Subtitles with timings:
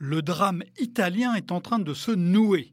[0.00, 2.72] Le drame italien est en train de se nouer.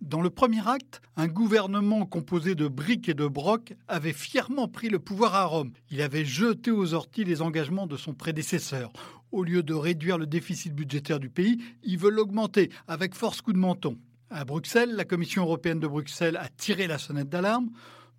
[0.00, 4.88] Dans le premier acte, un gouvernement composé de briques et de brocs avait fièrement pris
[4.88, 5.72] le pouvoir à Rome.
[5.90, 8.90] Il avait jeté aux orties les engagements de son prédécesseur.
[9.32, 13.52] Au lieu de réduire le déficit budgétaire du pays, il veut l'augmenter avec force coup
[13.52, 13.98] de menton.
[14.30, 17.68] À Bruxelles, la Commission européenne de Bruxelles a tiré la sonnette d'alarme.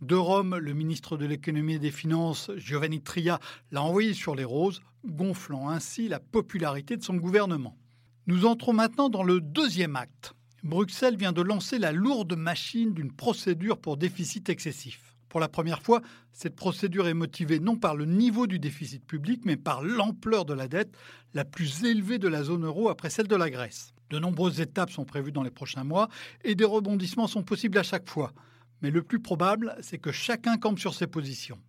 [0.01, 3.39] De Rome, le ministre de l'économie et des finances, Giovanni Tria,
[3.71, 7.75] l'a envoyé sur les roses, gonflant ainsi la popularité de son gouvernement.
[8.27, 10.33] Nous entrons maintenant dans le deuxième acte.
[10.61, 15.15] Bruxelles vient de lancer la lourde machine d'une procédure pour déficit excessif.
[15.29, 16.01] Pour la première fois,
[16.33, 20.53] cette procédure est motivée non par le niveau du déficit public, mais par l'ampleur de
[20.53, 20.93] la dette,
[21.33, 23.93] la plus élevée de la zone euro après celle de la Grèce.
[24.09, 26.09] De nombreuses étapes sont prévues dans les prochains mois
[26.43, 28.33] et des rebondissements sont possibles à chaque fois.
[28.81, 31.59] Mais le plus probable, c'est que chacun campe sur ses positions.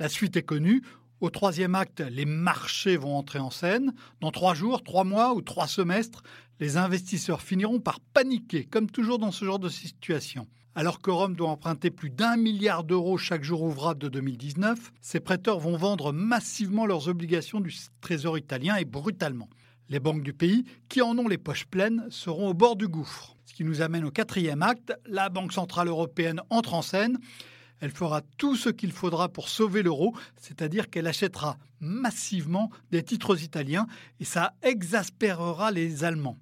[0.00, 0.82] La suite est connue.
[1.20, 3.92] Au troisième acte, les marchés vont entrer en scène.
[4.20, 6.22] Dans trois jours, trois mois ou trois semestres,
[6.60, 10.46] les investisseurs finiront par paniquer, comme toujours dans ce genre de situation.
[10.76, 15.18] Alors que Rome doit emprunter plus d'un milliard d'euros chaque jour ouvrable de 2019, ses
[15.18, 19.48] prêteurs vont vendre massivement leurs obligations du Trésor italien et brutalement.
[19.88, 23.34] Les banques du pays, qui en ont les poches pleines, seront au bord du gouffre.
[23.44, 27.18] Ce qui nous amène au quatrième acte, la Banque Centrale Européenne entre en scène
[27.80, 33.42] elle fera tout ce qu'il faudra pour sauver l'euro, c'est-à-dire qu'elle achètera massivement des titres
[33.42, 33.86] italiens
[34.20, 36.38] et ça exaspérera les Allemands.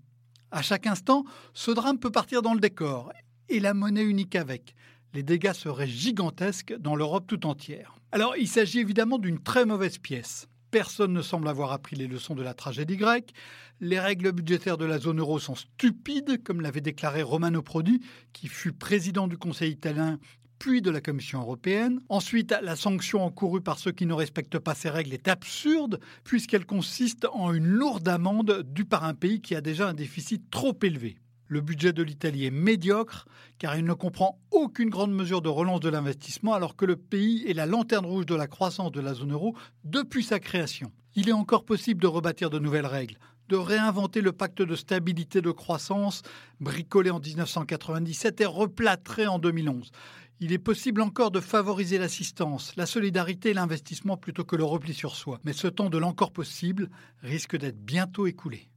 [0.50, 3.12] À chaque instant, ce drame peut partir dans le décor
[3.48, 4.74] et la monnaie unique avec.
[5.12, 7.98] Les dégâts seraient gigantesques dans l'Europe tout entière.
[8.12, 10.48] Alors, il s'agit évidemment d'une très mauvaise pièce.
[10.70, 13.32] Personne ne semble avoir appris les leçons de la tragédie grecque.
[13.80, 18.00] Les règles budgétaires de la zone euro sont stupides, comme l'avait déclaré Romano Prodi,
[18.32, 20.18] qui fut président du Conseil italien
[20.58, 22.00] puis de la Commission européenne.
[22.08, 26.66] Ensuite, la sanction encourue par ceux qui ne respectent pas ces règles est absurde, puisqu'elle
[26.66, 30.76] consiste en une lourde amende due par un pays qui a déjà un déficit trop
[30.82, 31.18] élevé.
[31.48, 33.26] Le budget de l'Italie est médiocre
[33.58, 37.44] car il ne comprend aucune grande mesure de relance de l'investissement alors que le pays
[37.46, 40.90] est la lanterne rouge de la croissance de la zone euro depuis sa création.
[41.14, 43.16] Il est encore possible de rebâtir de nouvelles règles,
[43.48, 46.22] de réinventer le pacte de stabilité de croissance
[46.58, 49.92] bricolé en 1997 et replâtré en 2011
[50.40, 54.94] il est possible encore de favoriser l'assistance, la solidarité et l'investissement plutôt que le repli
[54.94, 55.40] sur soi.
[55.44, 56.90] Mais ce temps de l'encore possible
[57.22, 58.68] risque d'être bientôt écoulé.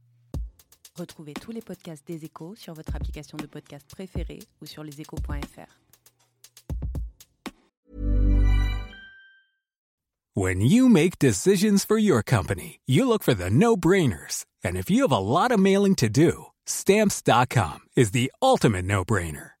[0.96, 5.78] Retrouvez tous les podcasts des échos sur votre application de podcast préférée ou sur leséchos.fr.
[10.34, 14.46] When you make decisions for your company, you look for the no-brainers.
[14.64, 19.59] And if you have a lot of mailing to do, stamps.com is the ultimate no-brainer.